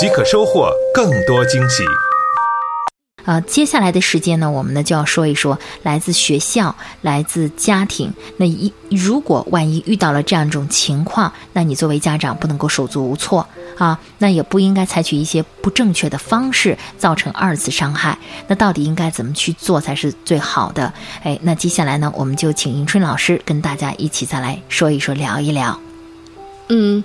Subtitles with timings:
[0.00, 1.84] 即可收获更多惊喜。
[3.26, 8.10] 呃，接下来的时间呢，我们呢就要说一说来自学校、来自家庭。
[8.38, 18.16] 那一如果万一遇到了这样一种情况，那你作为家长不能够手足无措啊，那也不应该采取一些不正确的方式，造成二次伤害。
[18.48, 20.90] 那到底应该怎么去做才是最好的？
[21.22, 25.78] 哎，那接下来呢，我们就请迎春老师跟大家一起再来说一说、聊一聊。
[26.70, 27.04] 嗯。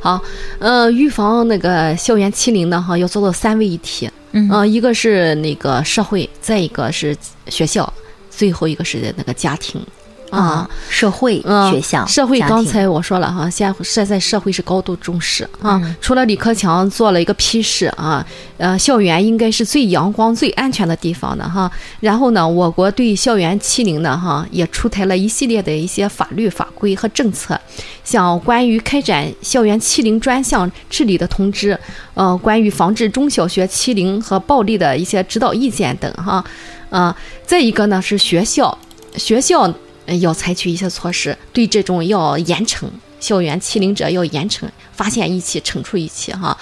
[0.00, 0.22] 好，
[0.58, 7.16] 呃，预防那个校园欺凌呢，哈，要做到三位一体，嗯，一个是那个社会，再一个是
[7.48, 7.92] 学校，
[8.30, 9.84] 最后一个是那个家庭。
[10.30, 11.40] 啊，社会、
[11.70, 15.80] 学校、社会，刚才我说了哈，现现在社会是高度重视啊。
[16.00, 18.24] 除了李克强做了一个批示啊，
[18.58, 21.70] 呃，校园应该是最阳光、最安全的地方的哈。
[22.00, 27.58] 然后呢，我国对校园欺凌呢哈，也出台了一系列的一些法律法规和政策，
[28.04, 31.78] 像关于开展校园欺凌专项治理的通知，
[32.14, 36.44] 呃，关于防治中小学欺凌和暴力的一些指导意见等哈。
[36.90, 38.76] 啊，再一个呢是学校，
[39.16, 39.72] 学校。
[40.20, 42.86] 要采取一些措施，对这种要严惩
[43.20, 46.56] 校园欺凌者，要严惩，发现一起惩处一起哈。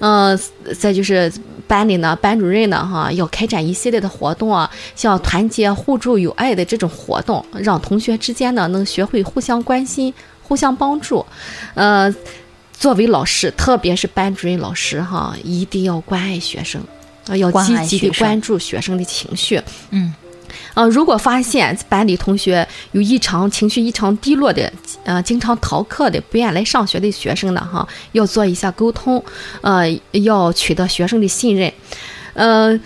[0.00, 0.38] 嗯，
[0.78, 1.32] 再就是
[1.66, 10.12] 班里呢，班主任呢哈，要开展一系列的活动啊，像团结互助友爱的这种活动，让同学之间呢能学会互相关心、
[10.42, 11.24] 互相帮助。
[11.74, 12.12] 呃，
[12.72, 16.82] 作为老师，特别是班主任老师哈，一定要关爱学生，
[17.36, 19.62] 要积极的关注学生的情绪。
[19.90, 20.12] 嗯。
[20.74, 24.72] 呃，如果发现班里同学有异常、情绪异常低落的，
[25.04, 29.22] 呃，经常逃课的、不愿来上学的学生呢，哈，要做一下沟通，
[29.60, 31.72] 呃，要取得学生的信任。
[32.34, 32.78] 呃，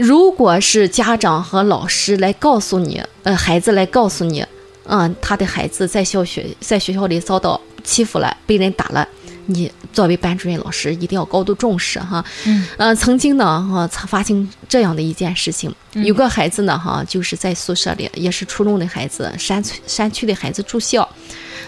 [0.00, 4.44] 如果是家长和老师来告诉你，呃，孩子来告诉你，
[4.84, 9.06] 嗯，他的孩子在校学在学校里遭到欺负了，被人打了。
[9.50, 21.08] 你作为班主任老师一定要高度重视哈，嗯，呃，曾经呢哈，发生这样的一件事情，有个孩子呢哈，就是在宿舍里，也是初中的孩子，山区山区的孩子住校。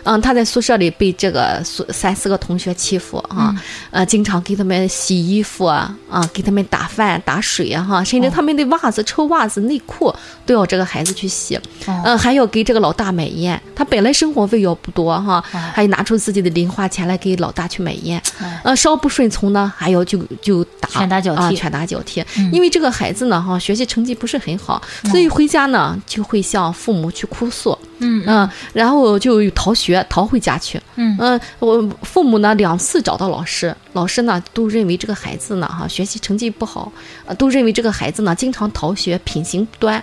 [0.05, 3.55] 嗯，他在宿舍里被这个宿三四个同学欺负啊，
[3.91, 10.15] 呃，经常给他们洗衣服啊，啊，给他们打饭打水啊，哈，甚至他们的袜子、臭袜子、内裤
[10.47, 13.61] 都要这个孩子去洗，嗯，还要给这个老大买烟。
[13.75, 18.21] 他本来生活费要不多哈，还拿出自己的零花钱来给老大去买烟。
[18.63, 22.25] 呃，稍不顺从呢，还要就就打，拳打脚踢，拳打脚踢。
[22.53, 27.77] 因为这个孩子呢，哈，学习成绩不是很好，所以回家呢就会向父母去哭诉。
[28.01, 30.81] 嗯嗯，然后就逃学，逃回家去。
[30.97, 36.93] 嗯嗯，我父母呢两次找到老师，老师呢都认为这个孩子呢哈学习成绩不好，
[37.39, 40.03] 都认为这个孩子呢经常逃学，品行不端。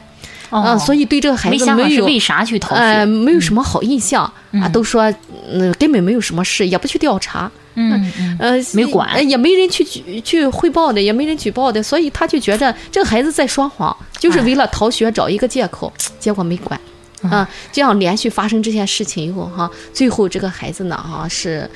[0.50, 5.14] 哦，所以对这个孩子没有为啥去逃学，没有什么好印象啊，都说
[5.52, 7.52] 嗯根本没有什么事，也不去调查。
[7.80, 16.80] 嗯嗯，呃没管，也没人去举去汇报的，也没人举报的，所以他就觉着这个孩子在说谎，就是为了逃学找一个借口，结果没管。
[17.24, 21.70] 啊，这样连续发生这件事情以后，哈，最后这个孩子呢，哈是，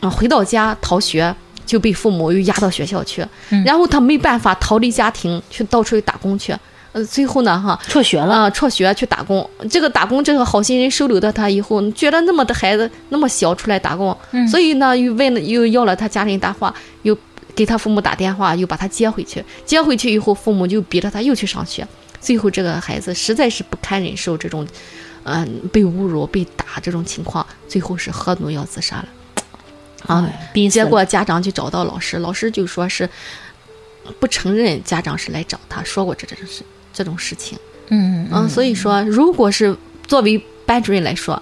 [0.00, 3.24] 啊，回到家逃学就被父母又押到学校去，
[3.64, 6.54] 然后他没办法逃离家庭，去到处去打工去，
[6.92, 9.48] 呃，最后呢，哈，辍学了，啊，辍学去打工。
[9.70, 14.14] 这个打工，这个好心人收留的他以后，觉得那么的孩子那么小出来打工，
[14.50, 17.16] 所以呢，又问了，又要了他家人搭话，又
[17.54, 19.42] 给他父母打电话，又把他接回去。
[19.64, 21.86] 接回去以后，父母就逼着他又去上学。
[22.22, 24.64] 最后，这个孩子实在是不堪忍受这种，
[25.24, 29.08] 嗯，被侮辱、被打这种情况，最后是喝农药自杀了。
[30.06, 30.32] 啊，
[30.70, 33.08] 结果家长就找到老师，老师就说是
[34.20, 36.62] 不承认家长是来找他说过这这种事
[36.92, 37.58] 这种事情。
[37.88, 38.48] 嗯嗯。
[38.48, 39.76] 所以说，如果是
[40.06, 41.40] 作为班主任来说，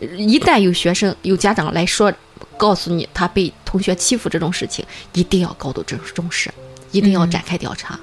[0.00, 2.12] 一旦有学生、有家长来说，
[2.56, 6.52] 告诉你他被同学欺负这种事情，一定要高度重重视，
[6.90, 7.94] 一定要展开调查。
[7.94, 8.00] 嗯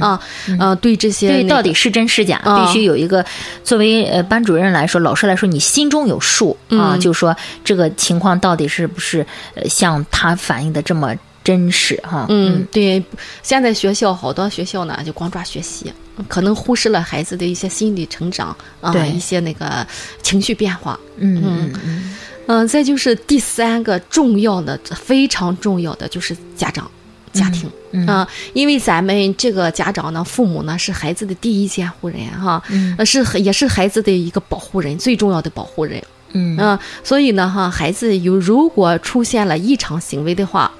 [0.00, 0.20] 啊，
[0.58, 3.24] 呃，对这些，对到底是真是假，必须有一个
[3.62, 11.14] 作为呃班主任来说，老师来说，你心中有数啊，就是说这个情况到底是不是呃像他反映的这么
[11.44, 12.26] 真实哈？
[12.28, 13.02] 嗯，对，
[13.42, 15.92] 现在学校好多学校呢，就光抓学习，
[16.26, 19.86] 可能忽视了孩子的一些心理成长啊，一些那个
[20.22, 20.98] 情绪变化。
[21.18, 22.16] 嗯嗯嗯。
[22.48, 26.88] 嗯，再就是第三个重要的、非常重要的就是家长、
[27.36, 27.70] 家庭。
[27.92, 36.02] 嗯啊，因为咱们这个家长呢，父母呢是孩子的第一监护人哈，嗯呃是也是孩子的一个保护人，最重要的保护人。
[36.32, 40.70] 嗯嗯、所以呢哈，孩子有如果出现了异常行为的话，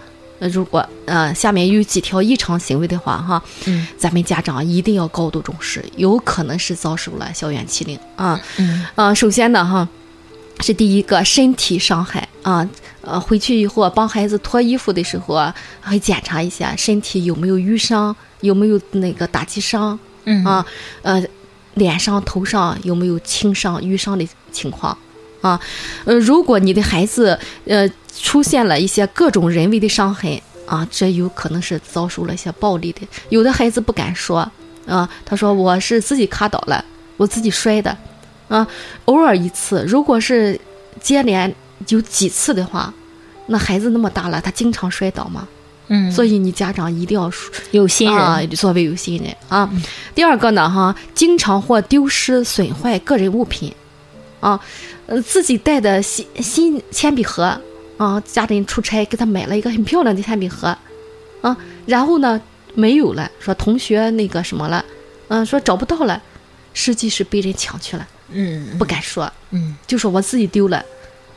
[0.40, 8.38] 呃，如果呃下面有几条异常行为的话哈，嗯咱们家长一定要高度重视，有可能是遭受了校园欺凌啊。
[8.58, 9.88] 嗯呃，首先呢哈，
[10.60, 12.68] 是第一个身体伤害啊，
[13.02, 20.64] 呃，回去以后帮孩子脱衣服的时候啊，会检查一下身体有没有淤伤，有没有那个打击伤嗯啊，
[21.02, 21.22] 呃，
[21.74, 24.96] 脸上、头上有没有轻伤、瘀伤的情况
[25.40, 25.60] 啊？
[26.04, 27.88] 呃，如果你的孩子呃
[28.18, 33.02] 出现了一些各种人为的伤痕啊，这有可能是遭受了一些暴力的。
[33.28, 34.50] 有的孩子不敢说
[34.86, 36.84] 啊，他说我是自己卡倒了，
[37.16, 37.96] 我自己摔的
[38.48, 38.66] 啊，
[39.06, 40.60] 偶尔一次，如果是
[41.00, 41.54] 接连
[41.88, 42.92] 有几次的话。
[43.48, 45.46] 那孩子那么大了，他经常摔倒嘛，
[45.86, 47.30] 嗯，所以你家长一定要
[47.70, 48.18] 有心人。
[48.18, 49.70] 啊，作为有心人啊。
[50.16, 53.72] 第二个呢，哈，经常或丢失、损坏个人物品，
[54.40, 54.58] 啊，
[55.06, 57.56] 呃，自己带的新新铅笔盒
[57.98, 60.76] 啊，家人出差给他买了一个很漂亮的铅笔盒，
[61.40, 61.56] 啊，
[61.86, 62.40] 然后呢
[62.74, 64.84] 没有了，说同学那个什么了，
[65.28, 66.20] 嗯、说找不到了，
[66.74, 69.76] 实际是被人抢去了，嗯不敢说，嗯。
[69.86, 70.84] 就说我自己丢了，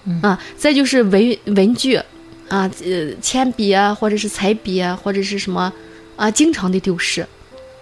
[0.06, 0.20] 嗯。
[0.22, 1.96] 啊，再就是文文具，
[2.50, 5.72] 啊，呃，铅笔啊，或者是彩笔啊，或者是什么，
[6.16, 7.26] 啊，经常的丢失，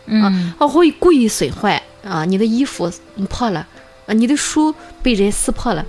[0.06, 0.54] 嗯。
[0.58, 1.82] 啊，会故意损坏。
[2.08, 2.90] 啊，你的衣服
[3.28, 3.68] 破了，
[4.06, 4.74] 啊，你的书
[5.04, 5.86] 被人撕破了，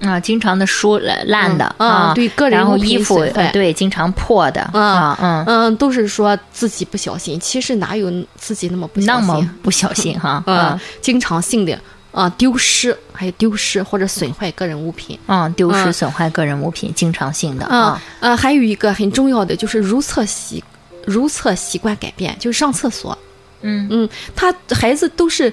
[0.00, 9.26] 啊，经常的书烂烂的嗯啊对个人然后衣服对经常破的啊啊嗯，嗯，都是说自己不小心，其实哪有自己那么不小心。
[9.26, 9.44] 那心？
[9.44, 11.78] 么不小心哈啊，经常性的
[12.14, 15.18] 啊丢失，还有丢失或者损坏个人物品。
[15.26, 20.62] 嗯，丢失嗯损坏个人物品，经常性的啊啊，呃，还有一个很重要的就是如厕习
[21.04, 23.18] 如厕习惯改变，就是上厕所。
[23.62, 25.52] 嗯嗯，他孩子都是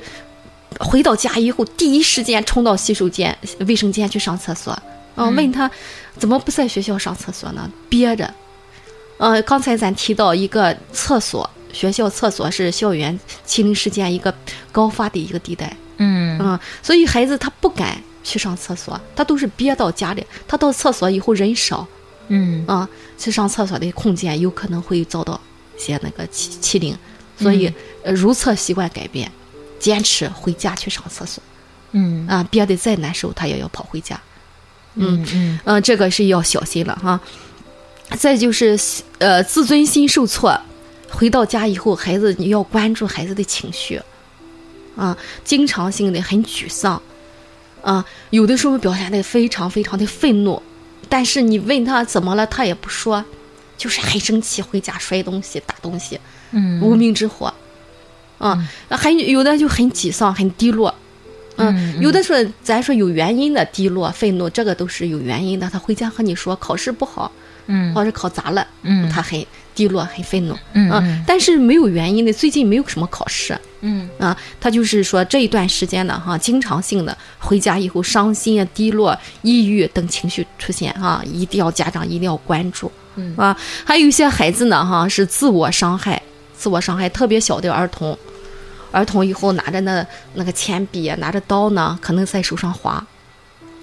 [0.80, 3.36] 回到家以后第一时间冲到洗手间、
[3.68, 4.78] 卫生间去上厕所。
[5.16, 5.70] 嗯，问他
[6.18, 7.70] 怎么不在学校上厕所呢？
[7.90, 8.32] 憋着。
[9.18, 14.34] 呃，刚才咱提到一个厕所，学校厕所是校园欺凌事件一个
[14.72, 15.76] 高发的一个地带。
[15.98, 16.40] 嗯。
[16.40, 20.26] 嗯，所以孩子他不敢去上厕所，他都是憋到家里。
[20.48, 21.88] 他到厕所以后人少，
[22.28, 22.66] 嗯。
[22.68, 25.40] 啊，去上厕所的空间有可能会遭到
[25.78, 26.96] 一些那个欺欺凌，
[27.38, 27.72] 所以、
[28.04, 29.32] 呃如厕习惯改变，
[29.80, 31.42] 坚持回家去上厕所。
[31.92, 32.28] 嗯。
[32.28, 34.20] 啊，憋得再难受他也要跑回家，
[34.96, 37.20] 嗯嗯嗯、这个是要小心了哈。
[38.18, 38.78] 再就是
[39.20, 40.60] 呃自尊心受挫，
[41.10, 44.02] 回到家以后，孩子你要关注孩子的情绪，
[44.96, 47.02] 啊，经常性的很沮丧，
[47.82, 50.62] 啊，有的时候表现的非常非常的愤怒，
[51.08, 53.24] 但是你问他怎么了，他也不说，
[53.78, 56.20] 就是很生气，回家摔东西、打东西，
[56.52, 57.54] 嗯无名之火，
[58.38, 60.94] 啊，还有的就很沮丧、很低落。
[61.58, 65.70] 嗯，有的说咱说有原因的低落、愤怒，这个都是有原因的。
[65.70, 67.32] 他回家和你说考试不好，
[67.68, 70.90] 嗯或者考砸了，嗯他很低落、很愤怒，啊嗯。
[70.92, 74.10] 嗯但是没有原因的，最近没有什么考试，嗯。
[74.20, 83.34] 啊，他就是说这一段时间呢，哈，经常性的回家以后伤心啊、低落、抑郁等情绪出现啊，一定要家长一定要关注，嗯。
[83.38, 83.56] 啊，
[83.86, 86.22] 还有一些孩子呢，哈，是自我伤害，
[86.58, 88.18] 自我伤害特别小的儿童，
[88.92, 93.06] 儿童以后拿着那那个铅笔啊，拿着刀呢，可能在手上划，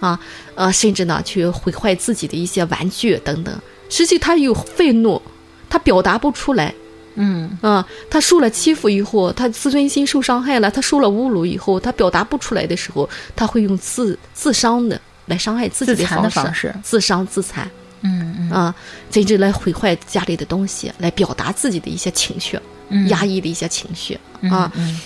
[0.00, 0.18] 啊，
[0.54, 3.52] 呃，甚至呢去毁坏自己的一些玩具等等，
[3.88, 5.20] 实际他有愤怒，
[5.68, 6.74] 他表达不出来。
[7.14, 7.56] 嗯。
[7.60, 16.74] 啊，他受了欺负以后，他自尊心受伤害了，他受了侮辱以后，他表达不出来的时候，他会用自自伤的来伤害自己的方方式。
[16.82, 17.68] 自伤自残。
[18.02, 18.50] 嗯嗯。
[18.50, 18.74] 啊，
[19.10, 22.58] 甚至来毁坏家里的东西，来表达自己的一些情绪，
[22.88, 23.08] 嗯。
[23.08, 24.18] 压抑的一些情绪。
[24.50, 24.70] 啊。
[24.74, 25.00] 嗯。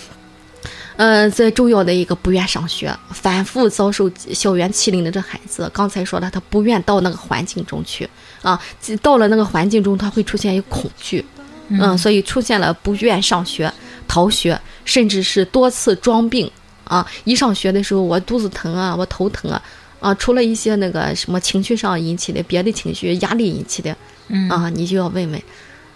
[0.95, 8.07] 嗯，最重要的一个不愿上学，反复遭受校园欺凌的这孩子，刚才说了，他不愿到那个环境中去
[8.43, 8.61] 啊，
[9.01, 11.25] 到了那个环境中，他会出现一个恐惧，
[11.69, 13.73] 嗯，所以出现了不愿上学、
[14.07, 16.49] 逃学，甚至是多次装病
[16.83, 17.03] 啊。
[17.23, 19.59] 一上学的时候，我肚子疼啊，我头疼啊，
[19.99, 23.95] 啊，除了一些那个什么情绪上引起的，别的情绪压力引起的，
[24.27, 25.41] 嗯啊，你就要问问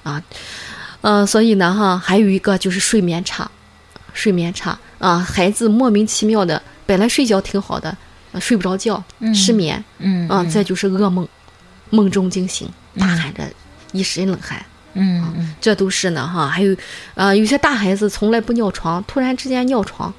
[0.04, 0.24] 啊，
[1.02, 3.50] 呃，所以呢，哈，还有一个就是睡眠差，
[4.14, 7.96] 睡眠差啊，孩子莫名其妙的，本来睡觉挺好的，
[8.32, 11.28] 呃睡不着觉，失眠，嗯啊，再就是噩梦，
[11.90, 13.44] 梦中惊醒，大喊着
[13.92, 14.66] 一身冷汗。
[14.94, 15.56] 嗯嗯。
[15.62, 16.76] 这都是呢哈，还有，
[17.16, 20.14] 呃，有些大孩子从来不尿床，突然之间尿床，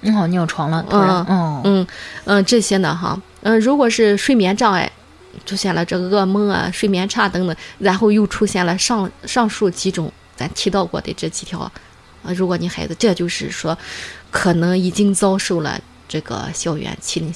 [0.00, 1.86] 嗯，哦，尿床了，突然，嗯哦，嗯
[2.24, 4.90] 嗯，这些呢哈，嗯，如果是睡眠障碍，
[5.44, 11.72] 出现了这个噩梦啊、睡眠差等等，然后又出现了上上述几种咱提到过的这几条，啊，
[12.34, 13.76] 如果你孩子这就是说，
[14.30, 17.32] 可能已经遭受了这个校园欺凌，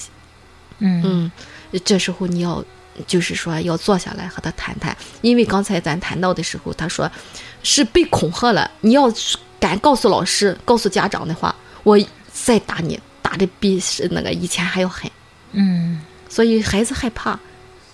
[0.79, 1.01] 嗯。
[1.05, 1.31] 嗯，
[1.85, 2.63] 这时候你要
[3.07, 7.09] 就是说要坐下来和他谈谈，因为刚才咱谈到的时候，他说
[7.63, 9.11] 是被恐吓了，你要
[9.59, 11.99] 敢告诉老师、告诉家长的话，我
[12.31, 15.09] 再打你，打的比是那个以前还要狠。
[15.51, 17.37] 嗯所以孩子害怕，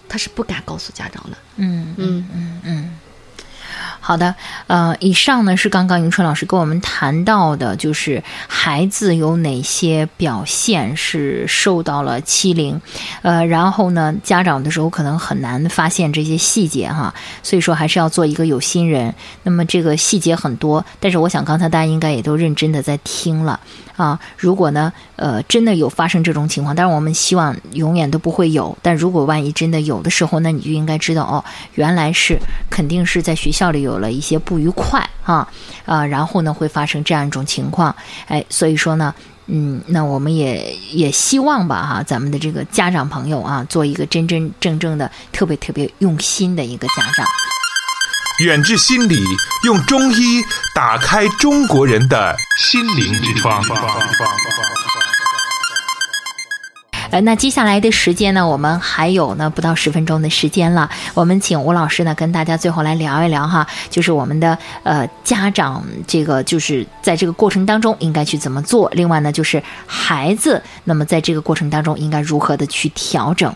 [0.07, 1.37] 他是不敢告诉家长的。
[1.55, 2.97] 嗯嗯嗯嗯。
[4.07, 4.33] 好的，
[4.67, 12.79] 呃，以上呢是刚刚迎春老师跟我们谈到的，就是孩子有哪些表现是受到了欺凌，
[13.21, 19.13] 呃，然后呢，家长的时候可能很难发现这些细节哈，所以说还是要做一个有心人。
[19.43, 23.59] 那么这个细节很多，但是我想刚才大家应该也都认真的在听了
[23.97, 24.17] 啊。
[24.37, 35.47] 如果呢，呃，真的有发生这种情况，当然我们希望永远都不会有，但如果万一真的有的时候，那你就应该知道哦，原来是肯定是在学校里有了一些不愉快啊，
[35.85, 37.95] 啊，然后呢会发生这样一种情况，
[38.27, 39.13] 哎，所以说呢。
[39.49, 47.25] 嗯，那我们也也希望吧，哈，咱们的这个家长朋友啊，做一个真真正正的、特别特别用心的一个家长。
[48.39, 49.17] 远志心理
[49.63, 50.43] 用中医
[50.75, 53.63] 打开中国人的心灵之窗。
[57.09, 60.89] 呃，那接下来的时间呢，我们还有呢不到十分钟的时间了。
[61.13, 73.53] 我们请吴老师呢跟大家最后来聊一聊哈，就是我们的呃家长这个就是在这个过程当中应该去怎么做，另外呢就是孩子，那么在这个过程当中应该如何的去调整。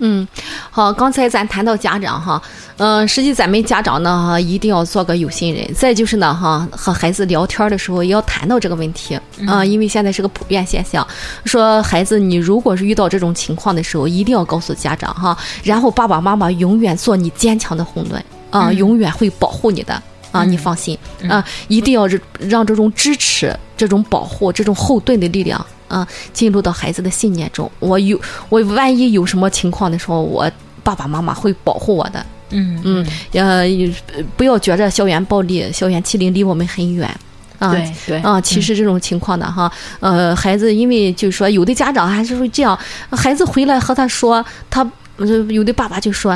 [0.00, 0.26] 嗯，
[0.70, 2.42] 好，刚才咱谈到家长哈，
[2.78, 5.72] 嗯、实际咱们家长呢哈，一定要做个有心人。
[5.74, 11.06] 再就是呢哈，和孩子聊天的时候也要谈到这个问题啊、因为现在是个普遍现象，
[11.44, 20.02] 说孩子你如果是遇到这种情况的时候，一定要告诉家长哈，然后爸爸妈妈永远做你坚强的后盾啊、永远会保护你的。
[20.32, 20.96] 啊，你放心
[21.28, 21.44] 啊！
[21.66, 27.70] 一定要让让这种支持、这种保护、这种后盾的力量啊，进入到孩子的信念中。
[27.80, 28.18] 我有
[28.48, 30.50] 我万一有什么情况的时候，我
[30.82, 32.24] 爸爸妈妈会保护我的。
[32.52, 33.64] 嗯嗯，呃，
[34.36, 37.08] 不要觉着校园暴力、校园欺凌离我们很远。
[37.58, 39.70] 啊，对对啊，其实这种情况的哈，
[40.00, 42.78] 呃，孩子因为就是说，有的家长还是会这样，
[43.10, 44.80] 孩子回来和他说，他
[45.18, 46.30] 呃有的爸爸就说，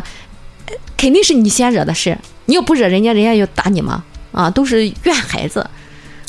[0.67, 4.05] 呃肯定是你先惹的事，你要不惹人家，人家要打你吗？
[4.33, 5.67] 啊，都是怨孩子，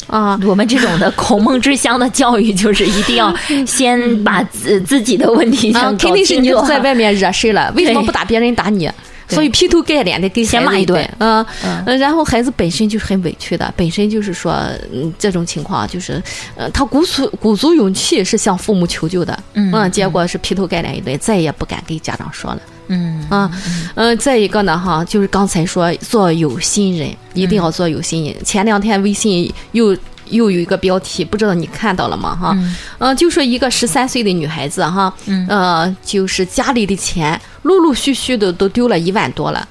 [0.08, 3.34] 啊，我们这种的孔孟之乡的教育，就是一定要
[3.66, 8.90] 先把自自己的问题肯定是你在外面惹事了，为什么不打别人打你？
[9.28, 11.04] 所以劈头盖脸的给先骂一顿。
[11.18, 11.84] 嗯，嗯。
[11.88, 14.54] 呃然后孩子本身就是很委屈的，本身就是说，
[14.94, 16.22] 嗯，这种情况就是，
[16.56, 19.92] 呃，他鼓足鼓足勇气是向父母求救的，嗯。
[19.92, 22.62] 结果是劈头盖脸一顿，再也不敢给家长说了。
[22.88, 23.52] 嗯啊，
[23.96, 28.36] 嗯，再一个呢，哈，就是刚才说做有心人，一定要做有心人。
[28.44, 29.92] 前两天微信又
[30.30, 32.36] 又有一个标题，不知道你看到了吗？
[32.36, 32.58] 哈，
[33.00, 35.46] 嗯、就说一个十三岁的女孩子哈，嗯。
[35.48, 39.68] 呃，就是家里的钱陆陆续续的都丢了一万多了，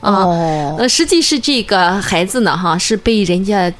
[0.00, 3.72] 啊，哦，呃，实际是这个孩子呢，哈，是被人家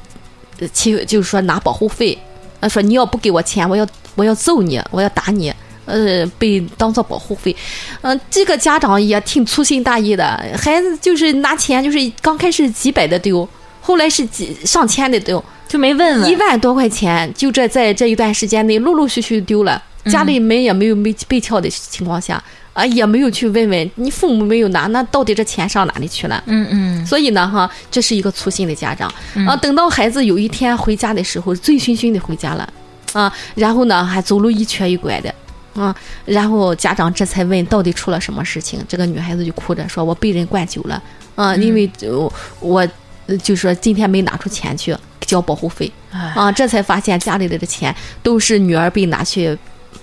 [0.59, 2.17] 呃欺，就是说拿保护费，
[2.59, 5.51] 呃，说你要不给我钱，我要我要揍你，我要打你，
[5.91, 7.55] 呃，被当做保护费。
[8.01, 13.47] 嗯、这个家长也挺粗心大意的，孩子就是拿钱，就是刚开始几百的丢，
[13.81, 22.41] 后来是几上千的丢，就没问问一万多块钱，就这在这一段时间内陆陆续续丢了，家里门也没有没被撬的情况下，
[22.73, 26.41] 啊，也没有去问问你父母没有拿，那到底这钱上哪里去了？
[26.45, 27.05] 嗯嗯。
[27.05, 29.11] 所以呢，哈，这是一个粗心的家长。
[29.45, 29.55] 啊。
[29.57, 32.73] 等到孩子有一天回家的时候，醉醺醺的回家了，
[33.13, 35.33] 啊，然后呢还走路一瘸一拐的，
[35.73, 38.83] 啊，然后家长这才问到底出了什么事情。
[38.87, 41.01] 这个女孩子就哭着说：“我被人灌酒了，
[41.35, 42.87] 啊，因为呃我
[43.27, 49.57] 呃就说今天没拿出钱去交保护费，哎啊，这才发现家里的这钱都是女儿被拿去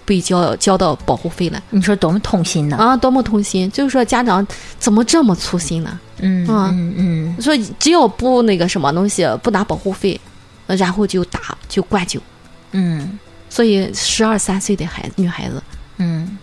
[0.04, 2.76] 被交交到保护费了。”你说多么痛心呢？
[2.76, 3.70] 啊，多么痛心！
[3.70, 4.46] 就是说，家长
[4.78, 6.00] 怎么这么粗心呢？
[6.20, 10.20] 嗯啊嗯嗯说只要不那个什么东西，不拿保护费，
[10.66, 12.20] 呃然后就打就灌酒。
[12.72, 15.62] 嗯所以十二三岁的孩子，女孩子，
[15.98, 16.38] 嗯。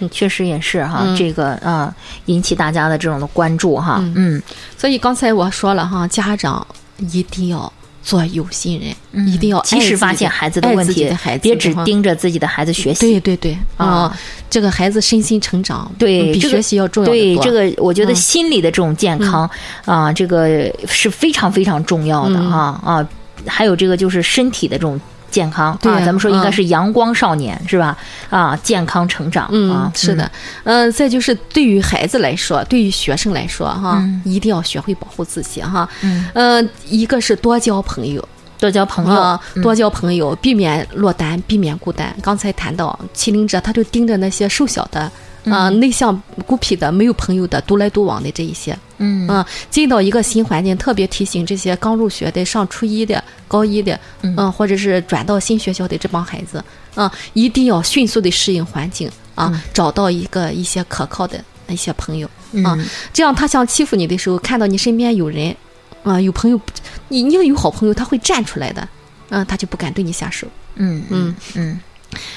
[0.00, 1.16] 嗯，确实也是哈，嗯。
[1.16, 1.94] 这个啊
[2.26, 4.12] 引起大家的这种的关注哈，嗯。
[4.16, 4.42] 嗯。
[4.76, 6.66] 所以刚才我说了哈，家长
[6.98, 7.72] 一定要
[8.02, 9.28] 做有心人，嗯。
[9.28, 13.00] 一定要及时发现孩子的问题爱自己的孩，子别只盯着自己的孩子学习。
[13.00, 14.18] 对对对啊啊，
[14.50, 18.16] 这个孩子身心成长，对比学习要重要对这个，我觉得嗯。
[18.16, 19.48] 心理的这种健康、
[19.84, 22.50] 啊，这个是非常非常重要的嗯。
[22.50, 23.08] 啊啊，
[23.46, 25.00] 还有这个就是身体的这种
[25.32, 27.96] 健康对啊，咱们说应该嗯是阳光少年、是吧？
[28.30, 30.30] 啊，健康成长嗯啊，，是的，
[30.64, 38.28] 嗯、再就是对于孩子来说，对于学生来说，哈，嗯一定要学会保护自己，哈，嗯，呃，一个是多交朋友，
[38.60, 42.14] 多交朋友，多交朋友，避免落单，避免孤单。
[42.22, 45.10] 刚才谈到欺凌者，他就盯着那些瘦小的。
[45.44, 49.26] 啊、内向、孤僻的、没有朋友的、独来独往的这一些，嗯。
[49.28, 56.62] 嗯，进到一个新环境，特别提醒这些刚入学的、上初一的、高一的，嗯或者是转到新学校的这帮孩子，
[56.94, 62.26] 啊、一定要迅速的适应环境啊，找到一个一些可靠的一些朋友
[62.64, 65.56] 啊，嗯这样他想欺负你的时候，看到你身边有人，
[66.04, 66.60] 啊、有朋友，
[67.08, 68.88] 你你要有好朋友，他会站出来的，
[69.30, 70.46] 嗯、他就不敢对你下手。
[70.76, 71.34] 嗯嗯。
[71.54, 71.80] 嗯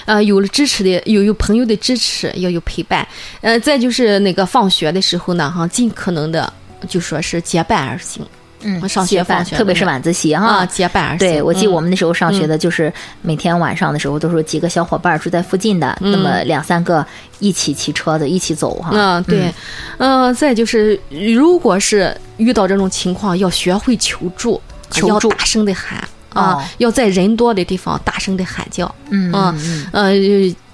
[0.05, 3.07] 呃，有了支持的，有有朋友的支持，要有陪伴。
[3.41, 6.51] 呃，再就是那个放学的时候呢，哈，尽可能的
[6.87, 8.25] 就说是结伴而行
[8.67, 10.65] 嗯，上学放学特别是晚自习啊，哈。
[10.65, 11.19] 结伴而行。
[11.19, 12.91] 对，我记得嗯我们那时候上学的，就是
[13.21, 17.05] 每天晚上的时候，都是几个小伙伴住在附近的，那么两三个
[17.37, 18.89] 一起骑车子，一起走哈。
[18.91, 19.53] 嗯，对，
[19.99, 26.03] 嗯、再就是，如果是遇到这种情况，要学会求助，求助要大声的喊
[26.35, 28.93] 啊，哦要在人多的地方大声的喊叫。
[29.09, 29.31] 嗯
[29.91, 30.13] 呃，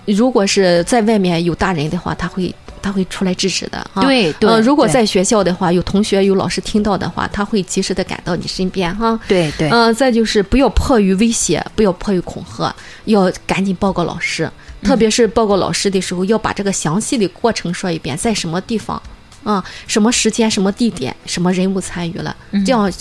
[0.05, 3.77] 如果是在外面有大人的话，他会他会出来制止的。
[3.93, 9.17] 啊、对对呃，如果在学校的话，有同学有老师听到的话，他会及时的赶到你身边哈。
[9.27, 12.75] 对对，嗯、再就是不要迫于威胁，不要迫于恐吓，
[13.05, 14.49] 要赶紧报告老师。
[14.83, 18.99] 特别是报告老师的时候，要把这个详细的过程说一遍，在什么地方，
[19.43, 22.91] 啊、什么时间、什么地点、什么人物参与了，这样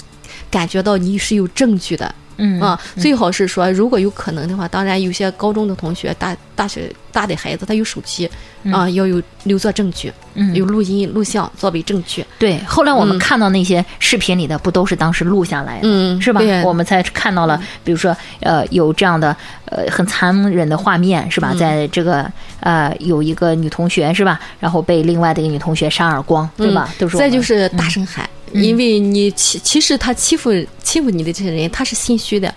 [0.51, 2.15] 感觉到你是有证据的。
[2.41, 8.29] 嗯啊，最好是说，如果有可能的话，当然有些高中的同学、大大学大的孩子，他有手机
[8.73, 10.55] 啊，要有留作证据，嗯。
[10.55, 12.25] 有录音、录像作为证据。
[12.39, 13.19] 对，后来我们嗯。
[13.19, 16.41] 看到那些视频里的，不都是当时录下来的，嗯是吧？
[16.41, 16.63] 对？
[16.65, 21.55] 我们才看到了，比如说，呃，有这样的呃很残忍的画面，是吧？
[21.59, 22.31] 在这个
[22.61, 26.89] 呃有一个女同学是吧，然后被另外的一个女同学扇耳光，对吧？
[26.99, 30.51] 都是再就是大声喊，嗯因为你其其实他欺负
[30.83, 32.53] 欺负你的这些人，他是心虚的。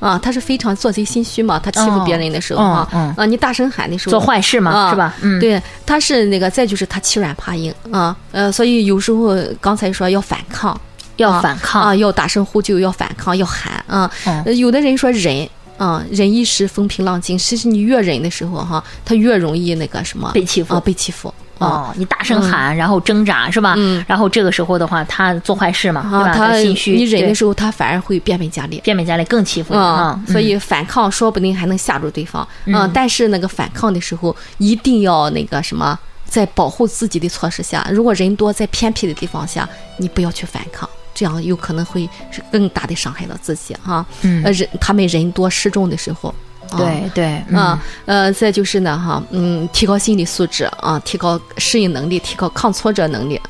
[0.00, 5.14] 啊，他是非常做贼心虚嘛，他欺负别人的时候啊，嗯啊，你大声喊的时候，做坏事嘛，啊是吧？
[5.20, 10.76] 嗯，对，他是那个，再就是他欺软怕硬啊，呃，所以有时候刚才说要反抗，
[11.18, 14.10] 要啊反抗啊，要大声呼救，要反抗，要喊啊。
[14.56, 21.51] 有的人说忍啊，忍一时风平浪静，其实你越忍的时候哈，他越容易那个什么被欺负啊，被欺负啊。
[21.62, 23.74] 哦，你大声喊，然后挣扎是吧？
[23.76, 26.34] 嗯然后这个时候的话，他做坏事嘛，对啊，吧？
[26.34, 28.80] 他心虚，你忍的时候，他反而会变本加厉。
[28.84, 32.46] 变本加厉，更欺负你啊啊！，所以反抗说不定还能吓住对方。
[32.66, 44.04] 嗯嗯，但是那个反抗的时候，一定要那个什么，在保护自己的措施下，如果人多在偏僻的地方下，你不要去反抗，这样有可能会是更大的伤害到自己哈。
[44.22, 46.34] 嗯呃，人他们人多势众的时候。
[46.76, 46.78] 啊。
[46.78, 47.56] 对对嗯。
[47.58, 53.40] 啊，呃，再就是呢，哈，嗯，提高心理素质啊，提高适应能力，提高抗挫折能力，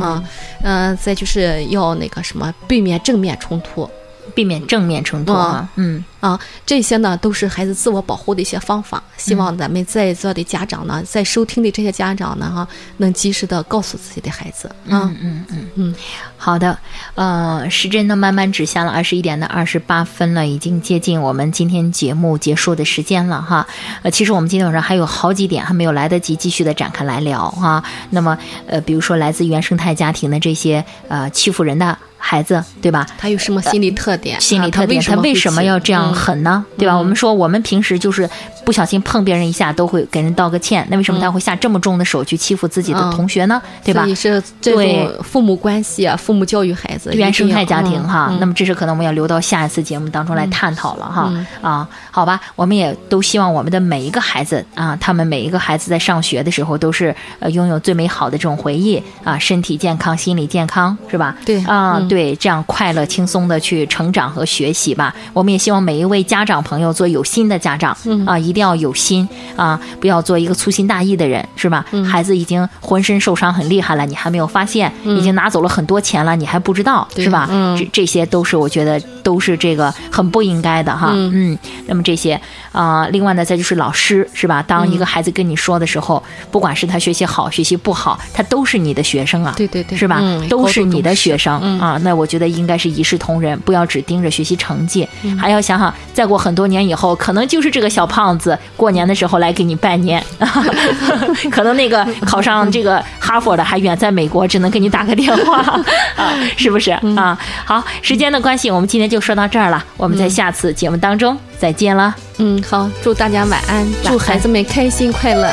[0.00, 0.22] 啊，
[0.62, 3.88] 嗯、再就是要那个什么，避免正面冲突，
[4.34, 9.02] 避免正面冲突啊，嗯啊，这些呢都是孩子自我保护的一些方法。
[9.16, 12.66] 希望咱们在座的家长呢，在收听的这些家长呢，哈，
[12.96, 14.74] 能及时的告诉自己的孩子啊。
[14.88, 15.94] 嗯嗯嗯嗯，
[16.36, 16.78] 好的，
[17.14, 23.66] 呃，时针呢慢慢指向了二十一点的二十八分了，已经接近我们今天节目结束的时间了哈。
[24.02, 27.82] 呃，其实我们今天晚上还有好几点还没有来得及继续的展开来聊哈。
[28.10, 33.04] 那么呃，比如说来自原生态家庭的这些呃欺负人的孩子，对吧？
[33.18, 34.36] 他有什么心理特点？
[34.36, 36.14] 啊心理特点，他他为什么要这样嗯。
[36.14, 36.64] 狠呢？
[36.78, 36.96] 对吧？
[36.96, 38.28] 我们说我们平时就是
[38.64, 43.10] 不小心碰别人一下，都会给人道个歉，那为什么他会下这么重的手去欺负自己的嗯。
[43.10, 43.60] 同学呢？
[43.84, 44.06] 对吧？
[44.14, 44.94] 是这对。
[44.94, 48.38] 种父母关系啊，父母教育孩子，原生态家庭哈，嗯。
[48.38, 61.36] 那么这是可能我们要留到下一次节目当中来探讨了哈、啊，好吧，我们也都希望我们的每一个孩子啊，他们每一个孩子在上学的时候都是呃拥有最美好的这种回忆啊，身体健康，心理健康是吧？
[61.44, 61.58] 对。
[61.64, 65.14] 啊，嗯对，这样快乐轻松的去成长和学习吧。
[65.32, 67.96] 我们也希望每一位家长朋友做有心的家长、
[68.26, 71.84] 啊，一定要有心啊，不要做一个粗心大意的人是吧？
[72.08, 77.48] 孩子已经浑身受伤很厉害了，你还没有发现，已经拿走了很多钱了，你还不知道是吧？
[77.50, 81.10] 嗯这这些都是我觉得都是这个很不应该的哈。
[81.14, 82.40] 嗯那么这些
[82.72, 84.62] 啊、另外呢，再就是老师是吧？
[84.62, 90.18] 当一个孩子跟你说的时候，不管是他学习好学习不好，他都是你的学生啊，对对对是吧？
[90.22, 91.98] 嗯都是你的学生、啊。
[92.02, 95.06] 那我觉得应该是一视同仁，不要只盯着学习成绩，
[95.38, 100.22] 还要想想啊，再过很多年以后，可能就是这个小胖子过年的时候来给你拜年，
[101.50, 105.58] 可能那个考上这个哈佛的还远在美国，只能给你打个电话
[106.16, 107.36] 啊，是不是啊？
[107.64, 112.14] 好，时间的关系，我们今天就说到这儿了，我们在下次节目当中再见了。
[112.38, 115.52] 嗯，好，祝大家晚安，祝孩子们开心快乐。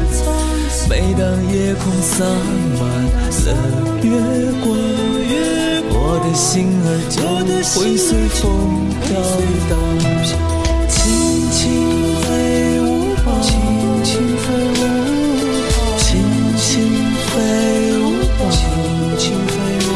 [0.91, 1.23] 每当
[1.53, 2.25] 夜空洒
[2.77, 2.81] 满
[3.15, 3.49] 了
[4.03, 4.11] 月
[4.59, 4.67] 光，
[5.87, 7.15] 我的心儿就
[7.79, 8.43] 会随风
[8.99, 9.07] 飘
[9.69, 9.71] 荡，
[10.89, 10.99] 轻
[11.49, 11.63] 轻
[12.19, 12.27] 飞
[12.81, 13.47] 舞吧，轻
[14.03, 14.43] 轻飞
[14.83, 16.03] 舞吧，轻
[16.59, 16.67] 轻
[17.23, 17.31] 飞
[17.95, 18.03] 舞
[18.35, 18.59] 吧，轻
[19.17, 19.55] 轻飞
[19.87, 19.89] 舞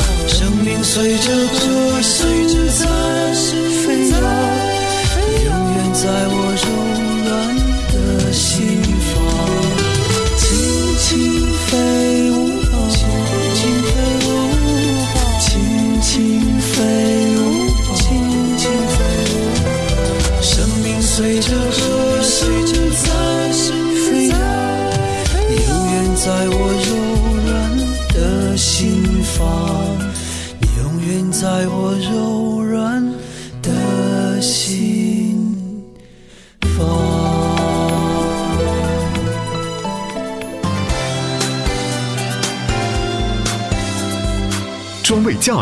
[0.28, 1.60] 生命随着歌
[2.00, 2.16] 声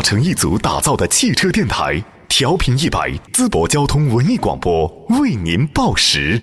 [0.05, 6.39] 专为驾乘一族打造的汽车电台，调频一百，淄博交通文艺广播为您报时。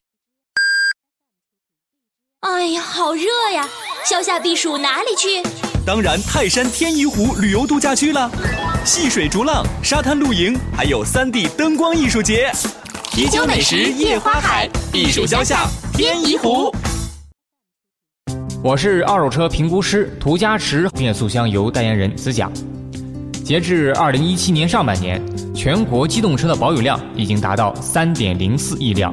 [2.41, 3.23] 哎呀，好热
[3.55, 3.69] 呀！
[4.05, 5.41] 消夏避暑哪里去？
[5.87, 8.29] 当然，泰山天怡湖旅游度假区了，
[8.85, 12.51] 戏水逐浪、沙滩露营，还有三 D 灯光艺术节，
[13.13, 16.75] 啤酒美食夜花海，避暑消夏天怡湖。
[18.65, 22.51] 我是二手车评估师涂家驰变速箱油代言人子甲。
[23.45, 25.21] 截至二零一七年上半年，
[25.53, 29.13] 全国机动车的保有量已经达到三点零四亿辆，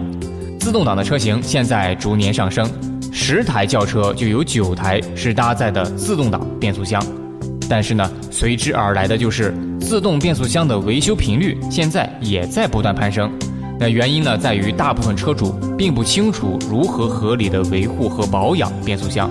[0.60, 2.70] 自动挡的车型现在逐年上升，
[3.12, 7.04] 十台轿车就有九台是搭载的自动挡变速箱。
[7.68, 13.32] 但是呢，随之而来的就是自动变速箱的维修频率现在也在不断攀升。
[13.80, 19.30] 那原因呢，在于大部分车主并不清楚如何合理的维护和保养变速箱。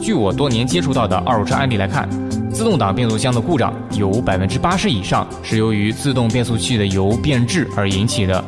[0.00, 2.08] 据我多年接触到的二手车案例来看，
[2.58, 8.44] 自动挡变速箱的故障有百分之八十以上是由于自动变速器的油变质而引起的，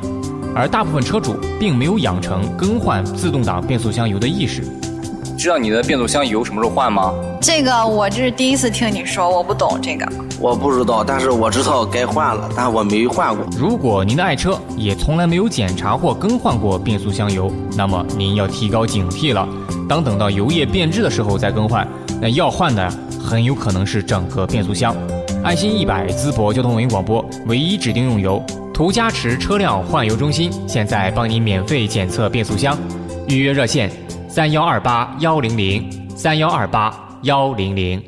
[0.52, 4.64] 而大部分车主并没有养成更换自动挡变速箱油的意识。
[5.38, 7.14] 知道你的变速箱油什么时候换吗？
[7.40, 10.04] 这个我这是第一次听你说，我不懂这个。
[10.40, 13.46] 我不知道，但是我知道该换了，但我没换过。
[13.56, 19.48] 如果您的爱车也从来没有检查或更换过变速箱油，那么您要提高警惕了。
[19.88, 21.86] 当等到油液变质的时候再更换，
[22.20, 22.92] 那要换的
[23.30, 24.92] 很有可能是整个变速箱。
[25.44, 32.76] 爱心一百淄博交通文艺广播唯一指定用油途家驰车辆换油中心，现在帮您免费检测变速箱，
[33.28, 33.88] 预约热线
[34.28, 38.02] 三幺二八幺零零三幺二八幺零零。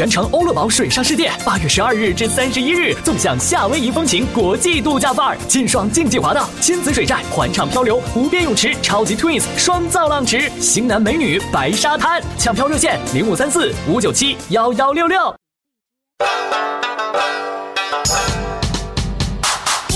[0.00, 15.34] 全程欧乐堡水上世界，八月十二日至三十一日，纵享夏威夷风情国际度假范儿，劲爽竞技滑道、亲子水寨、环畅漂流、无边泳池、超级 Twins 双造浪池、型男美女白沙滩，抢票热线零五三四五九七幺幺六六。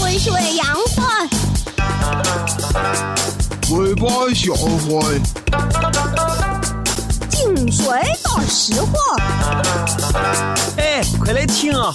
[0.03, 1.27] 温水洋饭，
[3.71, 6.04] 尾巴小坏。
[7.75, 8.93] 净水大实话。
[10.77, 11.91] 哎，快来听啊！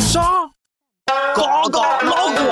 [0.00, 0.20] 啥？
[1.06, 2.44] 嘎嘎老广。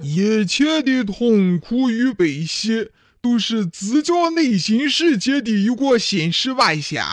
[0.00, 7.04] 一切的痛苦与悲喜，都是自家内心世界的一个现实外显。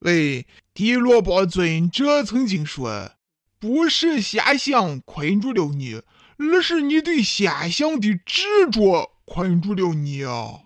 [0.00, 3.12] 喂，迪罗巴尊者曾经说
[3.60, 6.02] ：“不是现象困住了你，
[6.38, 10.62] 而是你对现象的执着。”困住了你啊！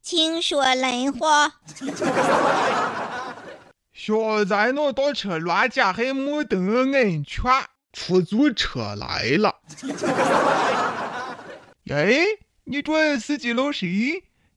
[0.00, 1.54] 请说人话。
[3.92, 7.42] 现在那倒车乱架还没等安全，
[7.92, 9.56] 出租车来了。
[11.90, 12.24] 哎，
[12.62, 13.84] 你这司机老师，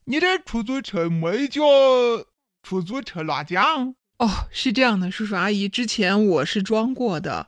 [0.06, 1.64] 你这出租车没叫
[2.62, 3.96] 出租车乱讲？
[4.20, 7.48] 哦，是这样的，叔叔阿姨，之前我是装过的。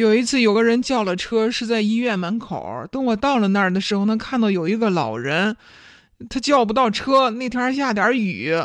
[0.00, 2.88] 有一次有个人叫了车，是在医院门口。
[2.90, 5.56] 等我到了那儿的时候呢，看到有一个老人，
[6.30, 7.28] 他叫不到车。
[7.28, 8.56] 那天下点雨，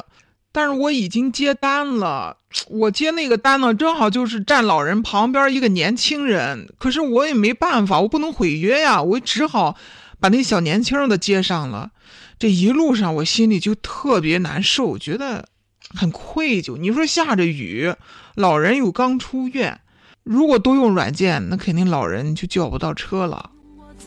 [0.53, 2.37] 但是我已经接单了。
[2.71, 6.69] 我接那个单呢，正好就是站老人旁边一个年轻人。
[6.77, 9.75] 可是我也没办法，我不能毁约呀，我只好
[10.21, 11.91] 把那小年轻的接上了。
[12.39, 15.49] 这一路上我心里就特别难受，觉得
[15.93, 16.77] 很愧疚。
[16.77, 17.93] 你说下着雨，
[18.35, 19.81] 老人又刚出院。
[20.25, 23.51] 如果都用软件，那肯定老人就叫不到车了。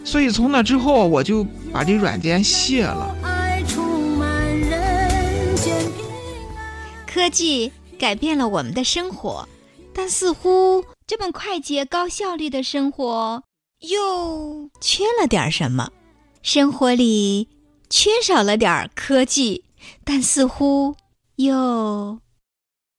[0.05, 3.15] 所以从那之后，我就把这软件卸了。
[7.07, 9.49] 科技改变了我们的生活，
[9.95, 13.43] 但似乎这么快捷高效率的生活
[13.81, 15.89] 又缺了点什么。
[16.43, 17.49] 生活里
[17.89, 19.65] 缺少了点科技，
[20.05, 20.97] 但似乎
[21.37, 22.19] 又